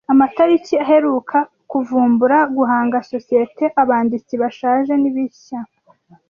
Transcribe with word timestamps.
Amatariki 0.13 0.73
aheruka, 0.83 1.37
kuvumbura, 1.71 2.37
guhanga, 2.57 2.97
societe, 3.11 3.63
abanditsi 3.81 4.33
bashaje 4.41 4.93
nibishya, 5.01 5.59